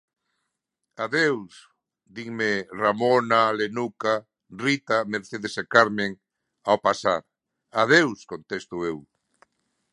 Adeus, 1.03 1.55
dinme 2.19 2.47
Ramona, 2.81 3.41
Lenuca, 3.59 4.13
Rita, 4.63 4.97
Mercedes 5.13 5.55
e 5.63 5.65
Carmen, 5.73 6.11
ao 6.69 6.77
pasar, 6.87 7.21
adeus 7.83 8.19
contesto 8.31 8.75
eu. 8.91 8.97